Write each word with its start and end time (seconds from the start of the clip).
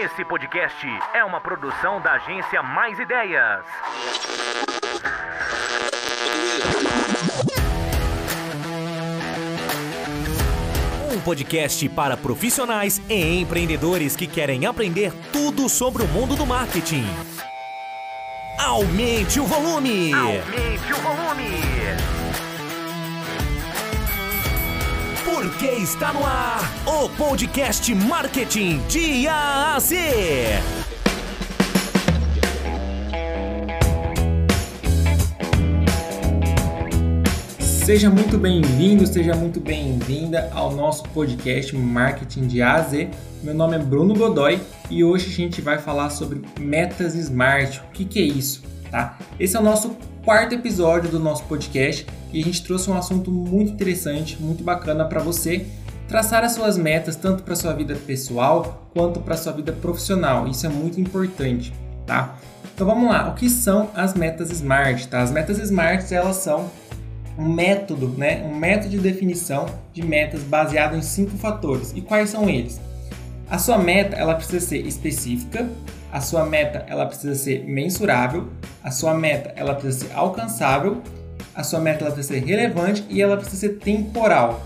Esse 0.00 0.24
podcast 0.24 0.86
é 1.12 1.24
uma 1.24 1.40
produção 1.40 2.00
da 2.00 2.12
agência 2.12 2.62
Mais 2.62 3.00
Ideias. 3.00 3.64
Um 11.12 11.20
podcast 11.20 11.88
para 11.88 12.16
profissionais 12.16 13.02
e 13.08 13.40
empreendedores 13.40 14.14
que 14.14 14.28
querem 14.28 14.66
aprender 14.66 15.12
tudo 15.32 15.68
sobre 15.68 16.04
o 16.04 16.06
mundo 16.06 16.36
do 16.36 16.46
marketing. 16.46 17.04
Aumente 18.56 19.40
o 19.40 19.46
volume! 19.46 20.14
Aumente 20.14 20.92
o 20.92 20.96
volume! 20.96 22.07
Porque 25.40 25.66
está 25.66 26.12
no 26.12 26.26
ar 26.26 26.58
o 26.84 27.08
podcast 27.10 27.94
Marketing 27.94 28.78
de 28.88 29.28
A 29.28 29.76
a 29.76 29.78
Z. 29.78 29.96
Seja 37.60 38.10
muito 38.10 38.36
bem-vindo, 38.36 39.06
seja 39.06 39.36
muito 39.36 39.60
bem-vinda 39.60 40.50
ao 40.52 40.74
nosso 40.74 41.04
podcast 41.10 41.72
Marketing 41.76 42.48
de 42.48 42.60
A 42.60 42.74
a 42.74 42.82
Z. 42.82 43.08
Meu 43.40 43.54
nome 43.54 43.76
é 43.76 43.78
Bruno 43.78 44.16
Godoy 44.16 44.60
e 44.90 45.04
hoje 45.04 45.28
a 45.28 45.32
gente 45.32 45.60
vai 45.60 45.78
falar 45.78 46.10
sobre 46.10 46.42
metas 46.58 47.14
smart. 47.14 47.80
O 47.88 47.92
que, 47.92 48.04
que 48.04 48.18
é 48.18 48.24
isso? 48.24 48.60
Tá? 48.90 49.16
Esse 49.38 49.56
é 49.56 49.60
o 49.60 49.62
nosso 49.62 49.96
quarto 50.28 50.54
episódio 50.54 51.10
do 51.10 51.18
nosso 51.18 51.42
podcast 51.44 52.06
e 52.30 52.38
a 52.38 52.44
gente 52.44 52.62
trouxe 52.62 52.90
um 52.90 52.94
assunto 52.94 53.30
muito 53.32 53.72
interessante, 53.72 54.36
muito 54.38 54.62
bacana 54.62 55.06
para 55.06 55.20
você 55.20 55.64
traçar 56.06 56.44
as 56.44 56.52
suas 56.52 56.76
metas 56.76 57.16
tanto 57.16 57.42
para 57.42 57.56
sua 57.56 57.72
vida 57.72 57.94
pessoal 57.94 58.90
quanto 58.92 59.20
para 59.20 59.38
sua 59.38 59.54
vida 59.54 59.72
profissional. 59.72 60.46
Isso 60.46 60.66
é 60.66 60.68
muito 60.68 61.00
importante, 61.00 61.72
tá? 62.06 62.36
Então 62.74 62.86
vamos 62.86 63.08
lá, 63.08 63.30
o 63.30 63.36
que 63.36 63.48
são 63.48 63.88
as 63.94 64.12
metas 64.12 64.50
SMART? 64.50 65.06
Tá? 65.06 65.22
As 65.22 65.30
metas 65.30 65.56
SMART 65.56 66.12
elas 66.12 66.36
são 66.36 66.70
um 67.38 67.48
método, 67.48 68.08
né? 68.08 68.42
Um 68.44 68.54
método 68.54 68.90
de 68.90 68.98
definição 68.98 69.64
de 69.94 70.04
metas 70.04 70.42
baseado 70.42 70.94
em 70.94 71.00
cinco 71.00 71.38
fatores. 71.38 71.94
E 71.96 72.02
quais 72.02 72.28
são 72.28 72.50
eles? 72.50 72.78
A 73.48 73.56
sua 73.56 73.78
meta 73.78 74.14
ela 74.14 74.34
precisa 74.34 74.60
ser 74.60 74.86
específica, 74.86 75.66
a 76.12 76.20
sua 76.20 76.44
meta 76.44 76.84
ela 76.86 77.06
precisa 77.06 77.34
ser 77.34 77.64
mensurável, 77.64 78.46
a 78.82 78.90
sua 78.90 79.14
meta 79.14 79.52
ela 79.56 79.74
precisa 79.74 80.06
ser 80.06 80.14
alcançável, 80.14 81.02
a 81.54 81.62
sua 81.62 81.80
meta 81.80 82.04
ela 82.04 82.12
precisa 82.12 82.34
ser 82.34 82.44
relevante 82.44 83.04
e 83.08 83.20
ela 83.20 83.36
precisa 83.36 83.60
ser 83.60 83.78
temporal. 83.78 84.62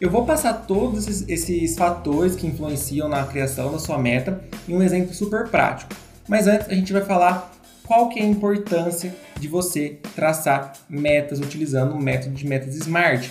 Eu 0.00 0.10
vou 0.10 0.26
passar 0.26 0.52
todos 0.66 1.06
esses, 1.06 1.28
esses 1.28 1.76
fatores 1.76 2.34
que 2.36 2.46
influenciam 2.46 3.08
na 3.08 3.24
criação 3.24 3.72
da 3.72 3.78
sua 3.78 3.96
meta 3.96 4.40
em 4.68 4.76
um 4.76 4.82
exemplo 4.82 5.14
super 5.14 5.48
prático. 5.48 5.94
Mas 6.28 6.46
antes 6.46 6.68
a 6.68 6.74
gente 6.74 6.92
vai 6.92 7.02
falar 7.02 7.52
qual 7.86 8.08
que 8.08 8.18
é 8.18 8.22
a 8.22 8.26
importância 8.26 9.14
de 9.38 9.46
você 9.46 9.98
traçar 10.14 10.72
metas 10.88 11.38
utilizando 11.38 11.94
o 11.94 12.00
método 12.00 12.34
de 12.34 12.46
metas 12.46 12.74
SMART. 12.74 13.30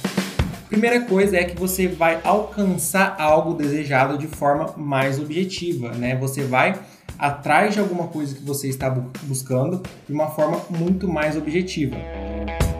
Primeira 0.73 1.01
coisa 1.01 1.37
é 1.37 1.43
que 1.43 1.55
você 1.55 1.87
vai 1.87 2.19
alcançar 2.23 3.15
algo 3.19 3.53
desejado 3.53 4.17
de 4.17 4.25
forma 4.25 4.73
mais 4.75 5.19
objetiva, 5.19 5.91
né? 5.91 6.15
Você 6.15 6.41
vai 6.45 6.73
atrás 7.15 7.75
de 7.75 7.79
alguma 7.79 8.07
coisa 8.07 8.33
que 8.33 8.41
você 8.41 8.69
está 8.69 8.89
buscando 8.89 9.83
de 10.07 10.11
uma 10.11 10.31
forma 10.31 10.59
muito 10.71 11.07
mais 11.07 11.37
objetiva. 11.37 11.95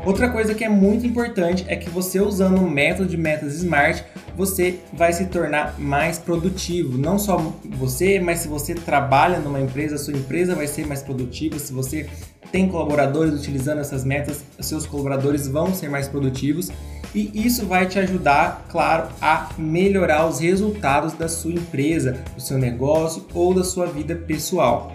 Outra 0.03 0.27
coisa 0.31 0.55
que 0.55 0.63
é 0.63 0.69
muito 0.69 1.05
importante 1.05 1.65
é 1.67 1.75
que 1.75 1.87
você 1.87 2.19
usando 2.19 2.57
o 2.57 2.67
método 2.67 3.07
de 3.07 3.15
metas 3.15 3.53
SMART, 3.59 4.03
você 4.35 4.79
vai 4.91 5.13
se 5.13 5.27
tornar 5.27 5.79
mais 5.79 6.17
produtivo. 6.17 6.97
Não 6.97 7.19
só 7.19 7.37
você, 7.77 8.19
mas 8.19 8.39
se 8.39 8.47
você 8.47 8.73
trabalha 8.73 9.37
numa 9.37 9.61
empresa, 9.61 9.99
sua 9.99 10.15
empresa 10.15 10.55
vai 10.55 10.65
ser 10.65 10.87
mais 10.87 11.03
produtiva. 11.03 11.59
Se 11.59 11.71
você 11.71 12.09
tem 12.51 12.67
colaboradores 12.67 13.35
utilizando 13.35 13.81
essas 13.81 14.03
metas, 14.03 14.43
seus 14.59 14.87
colaboradores 14.87 15.47
vão 15.47 15.71
ser 15.75 15.89
mais 15.89 16.07
produtivos 16.07 16.71
e 17.13 17.45
isso 17.45 17.65
vai 17.65 17.85
te 17.85 17.99
ajudar, 17.99 18.65
claro, 18.69 19.07
a 19.21 19.49
melhorar 19.57 20.25
os 20.25 20.39
resultados 20.39 21.13
da 21.13 21.27
sua 21.27 21.51
empresa, 21.51 22.17
do 22.35 22.41
seu 22.41 22.57
negócio 22.57 23.25
ou 23.33 23.53
da 23.53 23.63
sua 23.63 23.85
vida 23.85 24.15
pessoal. 24.15 24.91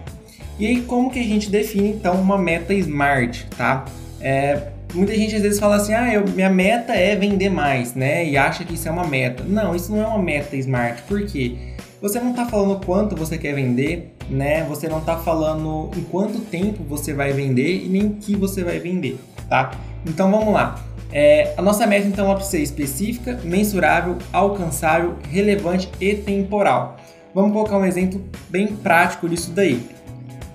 E 0.59 0.67
aí, 0.67 0.83
como 0.83 1.11
que 1.11 1.21
a 1.21 1.25
gente 1.25 1.51
define 1.51 1.91
então 1.91 2.21
uma 2.21 2.37
meta 2.37 2.75
smart, 2.75 3.47
tá? 3.57 3.85
É, 4.21 4.69
muita 4.93 5.15
gente 5.15 5.37
às 5.37 5.43
vezes 5.43 5.61
fala 5.61 5.77
assim, 5.77 5.95
ah, 5.95 6.13
eu, 6.13 6.27
minha 6.27 6.51
meta 6.51 6.95
é 6.95 7.15
vender 7.15 7.49
mais, 7.49 7.95
né? 7.95 8.29
E 8.29 8.37
acha 8.37 8.65
que 8.65 8.75
isso 8.75 8.89
é 8.89 8.91
uma 8.91 9.07
meta. 9.07 9.45
Não, 9.45 9.77
isso 9.77 9.93
não 9.93 10.03
é 10.03 10.07
uma 10.07 10.19
meta 10.19 10.57
smart. 10.57 11.01
Por 11.03 11.25
quê? 11.25 11.55
Você 12.01 12.19
não 12.19 12.31
está 12.31 12.47
falando 12.47 12.85
quanto 12.85 13.15
você 13.15 13.39
quer 13.39 13.55
vender, 13.55 14.13
né? 14.29 14.65
Você 14.65 14.89
não 14.89 14.99
está 14.99 15.17
falando 15.17 15.91
em 15.97 16.03
quanto 16.03 16.41
tempo 16.41 16.83
você 16.83 17.13
vai 17.13 17.33
vender 17.33 17.85
e 17.85 17.89
nem 17.89 18.07
o 18.07 18.11
que 18.15 18.35
você 18.35 18.65
vai 18.65 18.81
vender, 18.81 19.19
tá? 19.49 19.71
Então 20.05 20.31
vamos 20.31 20.53
lá. 20.53 20.85
É, 21.13 21.55
a 21.57 21.63
nossa 21.63 21.87
meta 21.87 22.07
então 22.07 22.31
é 22.31 22.35
para 22.35 22.45
ser 22.45 22.61
específica, 22.61 23.41
mensurável, 23.43 24.19
alcançável, 24.33 25.17
relevante 25.31 25.89
e 26.01 26.15
temporal. 26.15 26.97
Vamos 27.35 27.53
colocar 27.53 27.79
um 27.79 27.85
exemplo 27.85 28.23
bem 28.49 28.69
prático 28.69 29.29
disso 29.29 29.51
daí. 29.53 29.81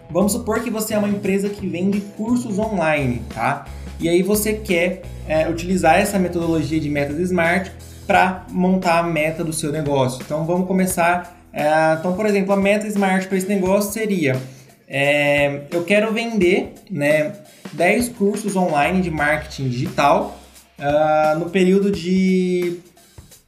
Vamos 0.10 0.32
supor 0.34 0.62
que 0.62 0.70
você 0.70 0.94
é 0.94 0.98
uma 0.98 1.10
empresa 1.10 1.50
que 1.50 1.68
vende 1.68 2.00
cursos 2.16 2.60
online, 2.60 3.24
tá? 3.34 3.66
E 4.00 4.08
aí 4.08 4.22
você 4.22 4.54
quer 4.54 5.02
é, 5.28 5.50
utilizar 5.50 6.00
essa 6.00 6.20
metodologia 6.20 6.80
de 6.80 6.90
metas 6.90 7.18
smart 7.20 7.72
para 8.06 8.46
montar 8.50 9.00
a 9.00 9.04
meta 9.04 9.44
do 9.44 9.54
seu 9.54 9.72
negócio. 9.72 10.22
Então 10.24 10.46
vamos 10.46 10.68
começar. 10.68 11.36
É, 11.52 11.96
então, 11.98 12.14
por 12.14 12.26
exemplo, 12.26 12.54
a 12.54 12.58
meta 12.58 12.86
smart 12.88 13.28
para 13.28 13.38
esse 13.38 13.48
negócio 13.48 13.92
seria: 13.92 14.40
é, 14.88 15.62
eu 15.72 15.84
quero 15.84 16.12
vender 16.14 16.74
né, 16.92 17.34
10 17.72 18.10
cursos 18.10 18.56
online 18.56 19.02
de 19.02 19.10
marketing 19.10 19.70
digital 19.70 20.38
uh, 20.80 21.40
no 21.40 21.50
período 21.50 21.92
de, 21.92 22.80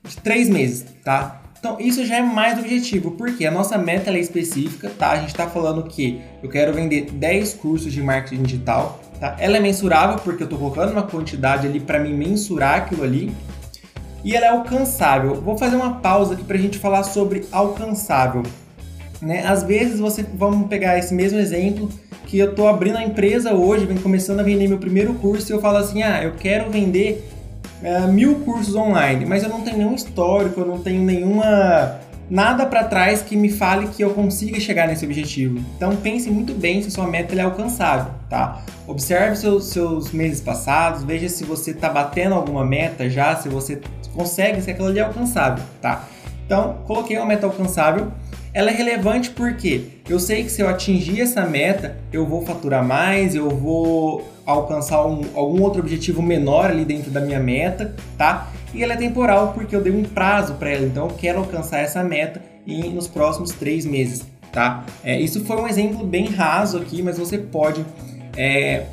de 0.03 0.17
três 0.23 0.49
meses, 0.49 0.85
tá? 1.03 1.41
Então, 1.65 1.79
isso 1.79 2.05
já 2.05 2.17
é 2.17 2.21
mais 2.21 2.59
objetivo, 2.59 3.11
porque 3.11 3.43
a 3.43 3.49
nossa 3.49 3.75
meta 3.75 4.11
é 4.11 4.19
específica, 4.19 4.87
tá? 4.99 5.13
A 5.13 5.15
gente 5.15 5.29
está 5.29 5.47
falando 5.47 5.81
que 5.83 6.21
eu 6.43 6.47
quero 6.47 6.71
vender 6.71 7.09
10 7.09 7.55
cursos 7.55 7.91
de 7.91 8.03
marketing 8.03 8.43
digital, 8.43 8.99
tá? 9.19 9.35
Ela 9.39 9.57
é 9.57 9.59
mensurável, 9.59 10.17
porque 10.19 10.43
eu 10.43 10.45
estou 10.45 10.59
colocando 10.59 10.91
uma 10.91 11.01
quantidade 11.01 11.65
ali 11.65 11.79
para 11.79 11.97
me 11.97 12.13
mensurar 12.13 12.77
aquilo 12.77 13.03
ali. 13.03 13.33
E 14.23 14.35
ela 14.35 14.45
é 14.45 14.49
alcançável. 14.49 15.41
Vou 15.41 15.57
fazer 15.57 15.75
uma 15.75 15.95
pausa 15.95 16.35
aqui 16.35 16.43
para 16.43 16.55
a 16.55 16.59
gente 16.59 16.77
falar 16.77 17.01
sobre 17.01 17.47
alcançável. 17.51 18.43
Né? 19.19 19.43
Às 19.43 19.63
vezes, 19.63 19.99
você 19.99 20.21
vamos 20.21 20.67
pegar 20.67 20.99
esse 20.99 21.15
mesmo 21.15 21.39
exemplo 21.39 21.89
que 22.25 22.39
eu 22.39 22.49
estou 22.49 22.67
abrindo 22.67 22.97
a 22.97 23.03
empresa 23.03 23.53
hoje, 23.53 23.85
vem 23.85 23.97
começando 23.97 24.39
a 24.39 24.43
vender 24.43 24.67
meu 24.67 24.77
primeiro 24.77 25.13
curso 25.15 25.51
e 25.51 25.53
eu 25.53 25.61
falo 25.61 25.77
assim, 25.77 26.03
ah, 26.03 26.23
eu 26.23 26.33
quero 26.33 26.69
vender 26.71 27.29
uh, 27.81 28.11
mil 28.11 28.35
cursos 28.39 28.75
online, 28.75 29.25
mas 29.25 29.43
eu 29.43 29.49
não 29.49 29.61
tenho 29.61 29.77
nenhum 29.77 29.95
histórico, 29.95 30.59
eu 30.59 30.65
não 30.65 30.79
tenho 30.79 31.01
nenhuma 31.01 31.99
nada 32.29 32.65
para 32.65 32.83
trás 32.83 33.21
que 33.21 33.35
me 33.35 33.49
fale 33.49 33.87
que 33.87 34.03
eu 34.03 34.09
consiga 34.11 34.59
chegar 34.59 34.87
nesse 34.87 35.05
objetivo. 35.05 35.59
Então 35.77 35.95
pense 35.95 36.29
muito 36.29 36.53
bem 36.53 36.81
se 36.81 36.89
sua 36.89 37.07
meta 37.07 37.35
é 37.35 37.41
alcançável, 37.41 38.11
tá? 38.29 38.63
Observe 38.87 39.35
seus, 39.35 39.65
seus 39.65 40.11
meses 40.11 40.41
passados, 40.41 41.03
veja 41.03 41.29
se 41.29 41.43
você 41.43 41.71
está 41.71 41.89
batendo 41.89 42.33
alguma 42.33 42.65
meta 42.65 43.09
já, 43.09 43.35
se 43.35 43.47
você 43.47 43.79
consegue, 44.13 44.61
se 44.61 44.71
aquilo 44.71 44.87
ali 44.87 44.99
é 44.99 45.03
alcançável, 45.03 45.63
tá? 45.81 46.05
Então 46.45 46.77
coloquei 46.85 47.17
uma 47.17 47.25
meta 47.25 47.45
alcançável 47.45 48.11
ela 48.55 48.71
é 48.71 48.73
relevante 48.73 49.31
porque 49.31 49.81
eu 50.07 50.17
sei 50.17 50.45
que 50.45 50.49
se 50.49 50.61
eu 50.61 50.69
atingir 50.69 51.19
essa 51.19 51.45
meta, 51.45 51.97
eu 52.13 52.25
vou 52.25 52.45
faturar 52.45 52.81
mais, 52.81 53.35
eu 53.35 53.49
vou 53.49 54.25
alcançar 54.45 55.05
um, 55.05 55.25
algum 55.35 55.61
outro 55.61 55.81
objetivo 55.81 56.21
menor 56.21 56.71
ali 56.71 56.85
dentro 56.85 57.11
da 57.11 57.19
minha 57.19 57.39
meta, 57.39 57.93
tá? 58.17 58.49
E 58.73 58.81
ela 58.81 58.93
é 58.93 58.95
temporal 58.95 59.51
porque 59.51 59.75
eu 59.75 59.81
dei 59.81 59.91
um 59.91 60.03
prazo 60.03 60.53
para 60.53 60.69
ela, 60.69 60.85
então 60.85 61.09
eu 61.09 61.15
quero 61.15 61.39
alcançar 61.39 61.79
essa 61.79 62.01
meta 62.01 62.41
em, 62.65 62.93
nos 62.93 63.09
próximos 63.09 63.51
três 63.51 63.85
meses, 63.85 64.25
tá? 64.53 64.85
É, 65.03 65.19
isso 65.19 65.43
foi 65.43 65.57
um 65.57 65.67
exemplo 65.67 66.05
bem 66.05 66.27
raso 66.27 66.77
aqui, 66.77 67.01
mas 67.01 67.17
você 67.17 67.37
pode 67.37 67.85
é, 68.37 68.85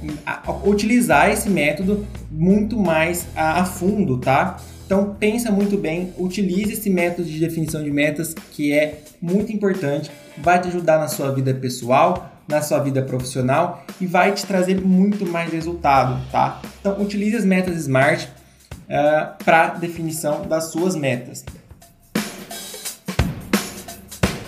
utilizar 0.65 1.31
esse 1.31 1.49
método 1.49 2.05
muito 2.29 2.76
mais 2.76 3.29
a, 3.37 3.61
a 3.61 3.65
fundo, 3.65 4.19
tá? 4.19 4.58
Então 4.93 5.17
pensa 5.19 5.50
muito 5.50 5.79
bem, 5.79 6.12
utilize 6.19 6.75
esse 6.75 6.91
método 6.91 7.27
de 7.27 7.41
definição 7.41 7.83
de 7.83 7.91
metas 7.91 8.35
que 8.50 8.75
é 8.75 9.00
muito 9.23 9.50
importante, 9.50 10.11
vai 10.37 10.61
te 10.61 10.69
ajudar 10.69 10.99
na 10.99 11.09
sua 11.09 11.33
vida 11.33 11.55
pessoal, 11.55 12.31
na 12.47 12.61
sua 12.61 12.79
vida 12.79 13.00
profissional 13.00 13.87
e 13.99 14.06
vai 14.06 14.33
te 14.33 14.44
trazer 14.44 14.79
muito 14.79 15.25
mais 15.25 15.50
resultado, 15.50 16.21
tá? 16.31 16.61
Então 16.79 17.00
utilize 17.00 17.35
as 17.35 17.43
metas 17.47 17.75
SMART 17.77 18.25
uh, 18.25 18.29
eh, 18.87 19.29
para 19.43 19.69
definição 19.69 20.47
das 20.47 20.65
suas 20.65 20.94
metas. 20.94 21.43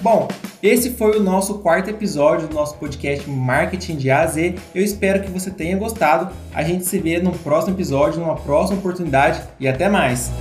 Bom, 0.02 0.28
esse 0.64 0.92
foi 0.92 1.18
o 1.18 1.22
nosso 1.22 1.58
quarto 1.58 1.90
episódio 1.90 2.48
do 2.48 2.54
nosso 2.54 2.78
podcast 2.78 3.28
Marketing 3.28 3.96
de 3.96 4.10
A 4.10 4.22
a 4.22 4.26
Z. 4.26 4.54
Eu 4.74 4.82
espero 4.82 5.22
que 5.22 5.30
você 5.30 5.50
tenha 5.50 5.76
gostado. 5.76 6.34
A 6.54 6.62
gente 6.62 6.86
se 6.86 6.98
vê 6.98 7.20
no 7.20 7.32
próximo 7.32 7.76
episódio, 7.76 8.18
numa 8.18 8.34
próxima 8.34 8.78
oportunidade 8.78 9.42
e 9.60 9.68
até 9.68 9.90
mais. 9.90 10.32